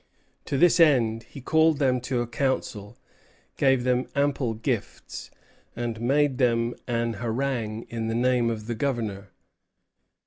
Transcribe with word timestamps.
To 0.45 0.57
this 0.57 0.79
end, 0.79 1.25
he 1.29 1.41
called 1.41 1.77
them 1.77 2.01
to 2.01 2.21
a 2.23 2.27
council, 2.27 2.97
gave 3.55 3.83
them 3.83 4.07
ample 4.15 4.55
gifts, 4.55 5.29
and 5.75 6.01
made 6.01 6.39
them 6.39 6.73
an 6.87 7.13
harangue 7.19 7.83
in 7.87 8.07
the 8.07 8.15
name 8.15 8.49
of 8.49 8.65
the 8.65 8.73
Governor. 8.73 9.29